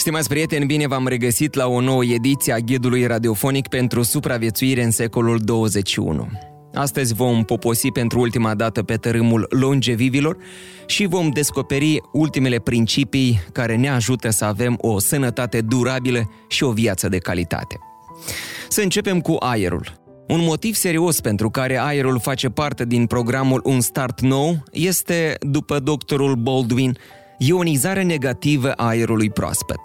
[0.00, 4.90] Stimați prieteni, bine v-am regăsit la o nouă ediție a ghidului radiofonic pentru supraviețuire în
[4.90, 6.28] secolul 21.
[6.74, 10.36] Astăzi vom poposi pentru ultima dată pe tărâmul longevivilor
[10.86, 16.72] și vom descoperi ultimele principii care ne ajută să avem o sănătate durabilă și o
[16.72, 17.78] viață de calitate.
[18.68, 20.00] Să începem cu aerul.
[20.28, 25.78] Un motiv serios pentru care aerul face parte din programul Un Start Nou este, după
[25.78, 26.96] doctorul Baldwin,
[27.42, 29.80] ionizarea negativă a aerului proaspăt.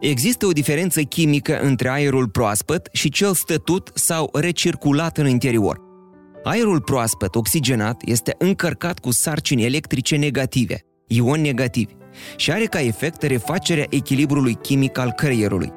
[0.00, 5.80] Există o diferență chimică între aerul proaspăt și cel stătut sau recirculat în interior.
[6.42, 11.92] Aerul proaspăt, oxigenat, este încărcat cu sarcini electrice negative, ioni negativi,
[12.36, 15.72] și are ca efect refacerea echilibrului chimic al creierului.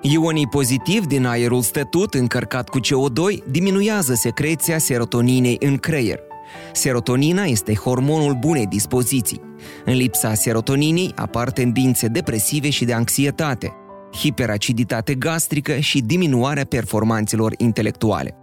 [0.00, 6.25] Ionii pozitivi din aerul stătut încărcat cu CO2 diminuează secreția serotoninei în creier.
[6.72, 9.40] Serotonina este hormonul bunei dispoziții.
[9.84, 13.72] În lipsa serotoninii apar tendințe depresive și de anxietate,
[14.12, 18.36] hiperaciditate gastrică și diminuarea performanțelor intelectuale.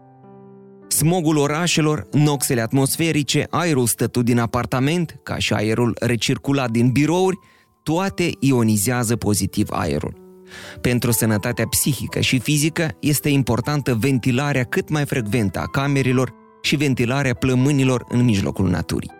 [0.87, 7.37] Smogul orașelor, noxele atmosferice, aerul stătut din apartament, ca și aerul recirculat din birouri,
[7.83, 10.21] toate ionizează pozitiv aerul.
[10.81, 16.33] Pentru sănătatea psihică și fizică este importantă ventilarea cât mai frecventă a camerelor
[16.65, 19.11] și ventilarea plămânilor în mijlocul naturii.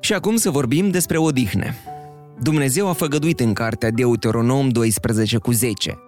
[0.00, 1.66] Și acum să vorbim despre odihnă.
[2.42, 5.98] Dumnezeu a făgăduit în cartea Deuteronom 12 cu 10.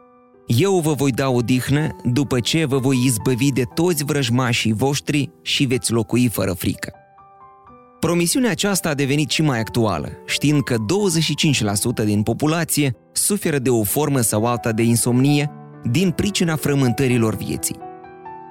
[0.47, 5.64] Eu vă voi da odihnă după ce vă voi izbăvi de toți vrăjmașii voștri și
[5.64, 6.93] veți locui fără frică.
[8.00, 10.76] Promisiunea aceasta a devenit și mai actuală, știind că
[12.03, 15.50] 25% din populație suferă de o formă sau alta de insomnie
[15.91, 17.88] din pricina frământărilor vieții.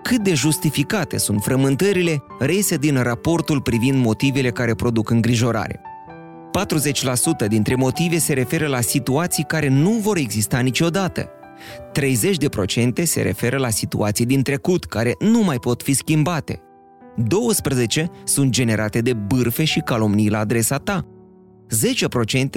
[0.04, 5.82] Cât de justificate sunt frământările reiese din raportul privind motivele care produc îngrijorare.
[7.46, 11.30] 40% dintre motive se referă la situații care nu vor exista niciodată.
[13.02, 16.62] 30% se referă la situații din trecut care nu mai pot fi schimbate.
[17.16, 21.08] 12 sunt generate de bârfe și calomnii la adresa ta.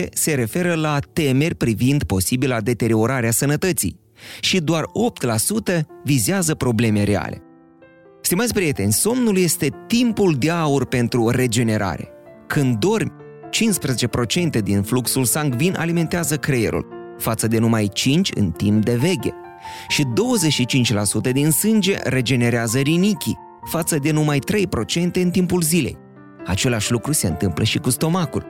[0.03, 4.02] 10% se referă la temeri privind posibila deteriorare a sănătății
[4.41, 4.85] și doar
[5.73, 7.43] 8% vizează probleme reale.
[8.21, 12.09] Stimați prieteni, somnul este timpul de aur pentru regenerare.
[12.47, 13.13] Când dormi,
[14.59, 16.87] 15% din fluxul sangvin alimentează creierul,
[17.19, 19.35] față de numai 5 în timp de veche.
[19.89, 20.05] Și
[21.29, 25.99] 25% din sânge regenerează rinichii, față de numai 3% în timpul zilei.
[26.47, 28.47] Același lucru se întâmplă și cu stomacul.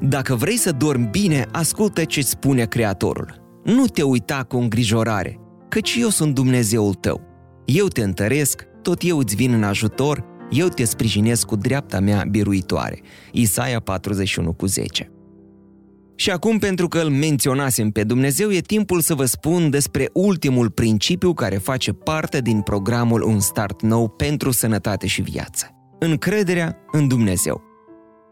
[0.00, 3.43] Dacă vrei să dormi bine, ascultă ce spune Creatorul.
[3.64, 7.20] Nu te uita cu îngrijorare, căci eu sunt Dumnezeul tău.
[7.64, 12.24] Eu te întăresc, tot eu îți vin în ajutor, eu te sprijinesc cu dreapta mea
[12.30, 13.00] biruitoare.
[13.32, 15.08] Isaia 41 cu 10.
[16.16, 20.70] Și acum, pentru că îl menționasem pe Dumnezeu, e timpul să vă spun despre ultimul
[20.70, 25.66] principiu care face parte din programul Un Start Nou pentru sănătate și viață.
[25.98, 27.62] Încrederea în Dumnezeu.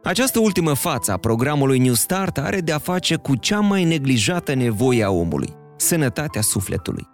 [0.02, 4.54] Această ultimă față a programului New Start are de a face cu cea mai neglijată
[4.54, 7.08] nevoie a omului, sănătatea sufletului.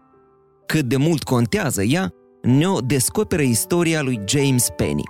[0.67, 2.09] Cât de mult contează ea,
[2.43, 5.03] ne-o descoperă istoria lui James Penny.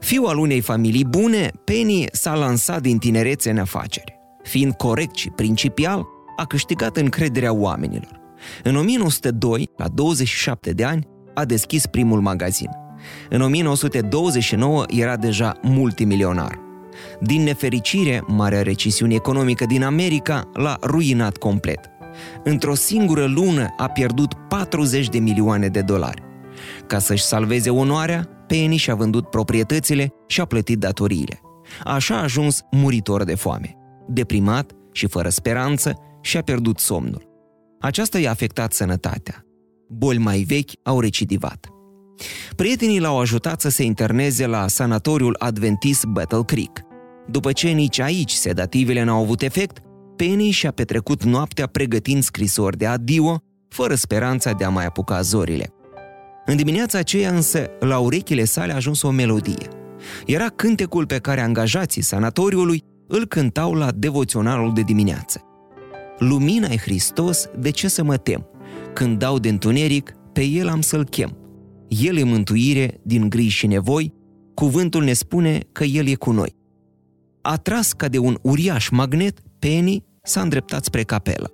[0.00, 4.14] Fiul al unei familii bune, Penny s-a lansat din tinerețe în afaceri.
[4.42, 6.06] Fiind corect și principial,
[6.36, 8.20] a câștigat încrederea oamenilor.
[8.62, 12.70] În 1902, la 27 de ani, a deschis primul magazin.
[13.30, 16.58] În 1929 era deja multimilionar.
[17.20, 21.80] Din nefericire, marea recesiune economică din America l-a ruinat complet.
[22.44, 26.22] Într-o singură lună a pierdut 40 de milioane de dolari.
[26.86, 31.40] Ca să-și salveze onoarea, Penny și-a vândut proprietățile și a plătit datoriile.
[31.84, 33.76] Așa a ajuns muritor de foame.
[34.06, 37.28] Deprimat și fără speranță, și-a pierdut somnul.
[37.80, 39.44] Aceasta i-a afectat sănătatea.
[39.88, 41.68] Boli mai vechi au recidivat.
[42.56, 46.80] Prietenii l-au ajutat să se interneze la sanatoriul Adventist Battle Creek.
[47.30, 49.78] După ce nici aici sedativele n-au avut efect,
[50.16, 55.72] Penny și-a petrecut noaptea pregătind scrisori de adio, fără speranța de a mai apuca zorile.
[56.46, 59.68] În dimineața aceea însă, la urechile sale a ajuns o melodie.
[60.26, 65.42] Era cântecul pe care angajații sanatoriului îl cântau la devoționalul de dimineață.
[66.18, 68.46] Lumina e Hristos, de ce să mă tem?
[68.94, 71.47] Când dau de întuneric, pe El am să-L chem.
[71.88, 74.14] El e mântuire din griji și nevoi,
[74.54, 76.56] cuvântul ne spune că El e cu noi.
[77.42, 81.52] Atras ca de un uriaș magnet, Penny s-a îndreptat spre capelă.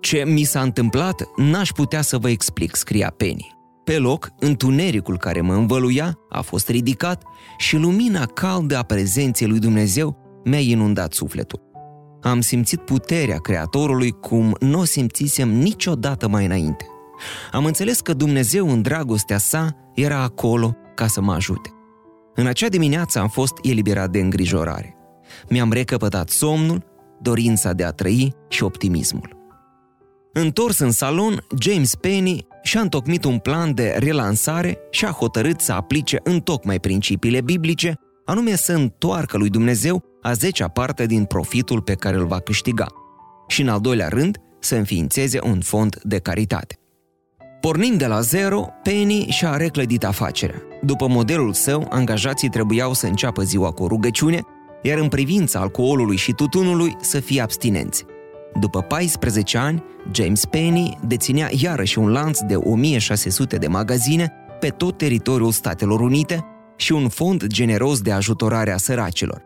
[0.00, 3.60] Ce mi s-a întâmplat n-aș putea să vă explic, scria Penny.
[3.84, 7.22] Pe loc, întunericul care mă învăluia a fost ridicat
[7.58, 11.60] și lumina caldă a prezenței lui Dumnezeu mi-a inundat sufletul.
[12.20, 16.86] Am simțit puterea Creatorului cum nu o simțisem niciodată mai înainte.
[17.52, 21.70] Am înțeles că Dumnezeu în dragostea sa era acolo ca să mă ajute.
[22.34, 24.96] În acea dimineață am fost eliberat de îngrijorare.
[25.48, 26.84] Mi-am recăpătat somnul,
[27.20, 29.40] dorința de a trăi și optimismul.
[30.32, 35.72] Întors în salon, James Penny și-a întocmit un plan de relansare și a hotărât să
[35.72, 37.94] aplice în tocmai principiile biblice,
[38.24, 42.86] anume să întoarcă lui Dumnezeu a zecea parte din profitul pe care îl va câștiga.
[43.48, 46.81] Și în al doilea rând, să înființeze un fond de caritate.
[47.62, 50.62] Pornind de la zero, Penny și-a reclădit afacerea.
[50.80, 54.40] După modelul său, angajații trebuiau să înceapă ziua cu o rugăciune,
[54.82, 58.04] iar în privința alcoolului și tutunului să fie abstinenți.
[58.60, 59.82] După 14 ani,
[60.12, 66.44] James Penny deținea iarăși un lanț de 1600 de magazine pe tot teritoriul Statelor Unite
[66.76, 69.42] și un fond generos de ajutorare a săracilor.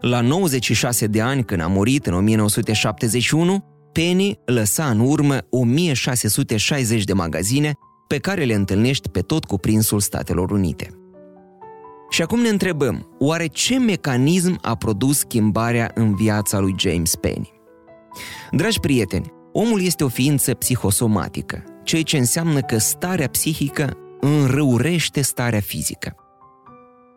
[0.00, 7.12] La 96 de ani, când a murit în 1971, Penny lăsa în urmă 1660 de
[7.12, 7.72] magazine
[8.06, 10.90] pe care le întâlnești pe tot cuprinsul Statelor Unite.
[12.10, 17.52] Și acum ne întrebăm, oare ce mecanism a produs schimbarea în viața lui James Penny?
[18.50, 25.60] Dragi prieteni, omul este o ființă psihosomatică, ceea ce înseamnă că starea psihică înrăurește starea
[25.60, 26.14] fizică.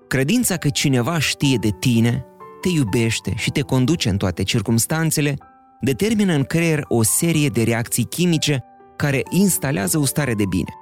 [0.08, 2.26] Credința că cineva știe de tine,
[2.62, 5.38] te iubește și te conduce în toate circumstanțele,
[5.80, 8.64] determină în creier o serie de reacții chimice
[8.96, 10.74] care instalează o stare de bine.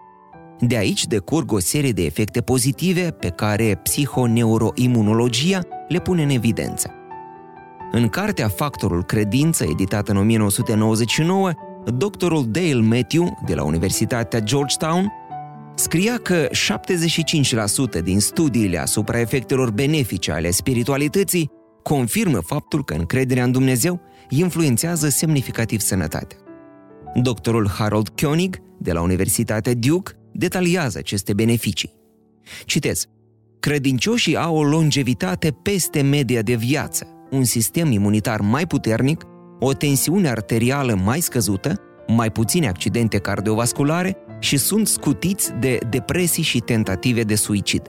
[0.59, 6.91] De aici decurg o serie de efecte pozitive pe care psihoneuroimunologia le pune în evidență.
[7.91, 11.51] În cartea Factorul Credință, editată în 1999,
[11.85, 15.11] doctorul Dale Matthew, de la Universitatea Georgetown,
[15.75, 16.47] scria că
[17.99, 21.51] 75% din studiile asupra efectelor benefice ale spiritualității
[21.87, 26.37] confirmă faptul că încrederea în Dumnezeu influențează semnificativ sănătatea.
[27.15, 31.93] Doctorul Harold Koenig, de la Universitatea Duke, detaliază aceste beneficii.
[32.65, 33.05] Citez.
[33.59, 39.23] Credincioșii au o longevitate peste media de viață, un sistem imunitar mai puternic,
[39.59, 46.59] o tensiune arterială mai scăzută, mai puține accidente cardiovasculare și sunt scutiți de depresii și
[46.59, 47.81] tentative de suicid.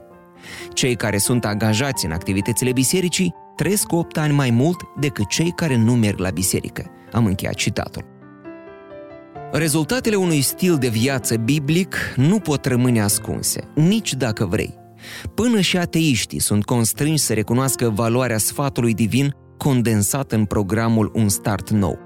[0.73, 5.77] Cei care sunt angajați în activitățile bisericii trăiesc 8 ani mai mult decât cei care
[5.77, 6.85] nu merg la biserică.
[7.11, 8.05] Am încheiat citatul.
[9.51, 14.77] Rezultatele unui stil de viață biblic nu pot rămâne ascunse, nici dacă vrei.
[15.35, 21.69] Până și ateiștii sunt constrânși să recunoască valoarea sfatului divin condensat în programul Un Start
[21.69, 21.99] Nou.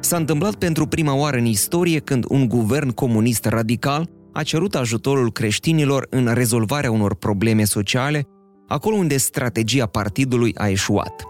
[0.00, 5.32] S-a întâmplat pentru prima oară în istorie când un guvern comunist radical a cerut ajutorul
[5.32, 8.26] creștinilor în rezolvarea unor probleme sociale,
[8.68, 11.24] acolo unde strategia partidului a eșuat.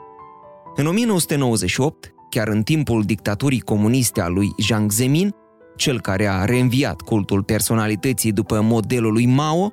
[0.76, 5.34] În 1998, chiar în timpul dictaturii comuniste a lui Jiang Zemin,
[5.76, 9.72] cel care a reînviat cultul personalității după modelul lui Mao,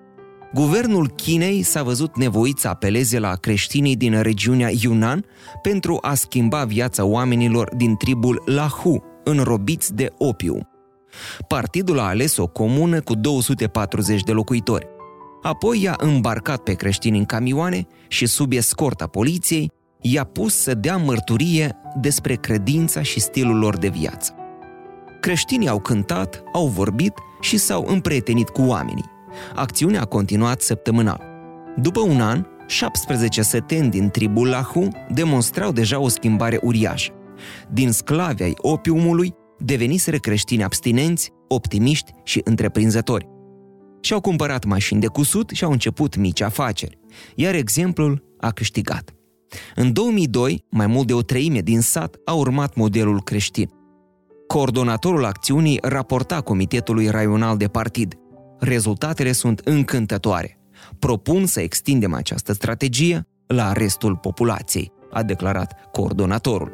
[0.54, 5.26] Guvernul Chinei s-a văzut nevoit să apeleze la creștinii din regiunea Yunnan
[5.62, 10.70] pentru a schimba viața oamenilor din tribul Lahu, înrobiți de opium.
[11.48, 14.88] Partidul a ales o comună cu 240 de locuitori.
[15.46, 19.72] Apoi i-a îmbarcat pe creștini în camioane și sub escorta poliției
[20.02, 24.36] i-a pus să dea mărturie despre credința și stilul lor de viață.
[25.22, 29.12] Creștinii au cântat, au vorbit și s-au împrietenit cu oamenii.
[29.56, 31.22] Acțiunea a continuat săptămânal.
[31.76, 37.12] După un an, 17 seteni din tribul Lahu demonstrau deja o schimbare uriașă.
[37.72, 43.34] Din sclavi ai opiumului, deveniseră creștini abstinenți, optimiști și întreprinzători.
[44.06, 46.98] Și-au cumpărat mașini de cusut și au început mici afaceri,
[47.36, 49.16] iar exemplul a câștigat.
[49.76, 53.70] În 2002, mai mult de o treime din sat a urmat modelul creștin.
[54.48, 58.14] Coordonatorul acțiunii raporta Comitetului Raional de Partid–
[58.60, 60.60] Rezultatele sunt încântătoare.
[61.00, 66.74] Propun să extindem această strategie la restul populației, a declarat coordonatorul.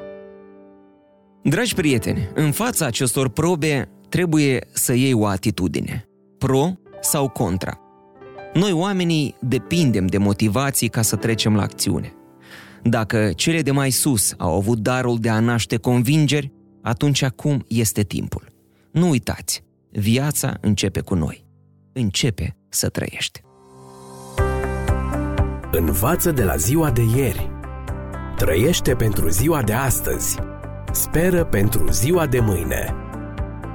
[1.44, 6.06] Dragi prieteni, în fața acestor probe trebuie să iei o atitudine,
[6.38, 6.72] pro
[7.02, 7.80] sau contra.
[8.54, 12.14] Noi oamenii depindem de motivații ca să trecem la acțiune.
[12.84, 18.02] Dacă cele de mai sus au avut darul de a naște convingeri, atunci acum este
[18.02, 18.52] timpul.
[18.92, 21.46] Nu uitați, viața începe cu noi.
[21.94, 23.42] Începe să trăiești.
[25.72, 27.50] Învață de la ziua de ieri.
[28.36, 30.38] Trăiește pentru ziua de astăzi.
[30.92, 32.96] Speră pentru ziua de mâine.